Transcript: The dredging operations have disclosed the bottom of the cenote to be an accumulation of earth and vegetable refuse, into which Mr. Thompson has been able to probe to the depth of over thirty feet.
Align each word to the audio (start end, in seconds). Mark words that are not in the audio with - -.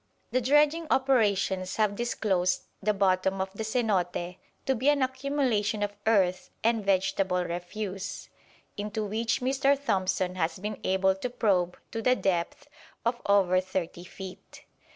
The 0.31 0.41
dredging 0.41 0.87
operations 0.89 1.75
have 1.75 1.95
disclosed 1.95 2.63
the 2.81 2.91
bottom 2.91 3.39
of 3.39 3.51
the 3.53 3.63
cenote 3.63 4.37
to 4.65 4.73
be 4.73 4.89
an 4.89 5.03
accumulation 5.03 5.83
of 5.83 5.93
earth 6.07 6.49
and 6.63 6.83
vegetable 6.83 7.45
refuse, 7.45 8.27
into 8.77 9.05
which 9.05 9.41
Mr. 9.41 9.79
Thompson 9.79 10.33
has 10.37 10.57
been 10.57 10.79
able 10.83 11.13
to 11.17 11.29
probe 11.29 11.77
to 11.91 12.01
the 12.01 12.15
depth 12.15 12.67
of 13.05 13.21
over 13.27 13.61
thirty 13.61 14.03
feet. 14.03 14.65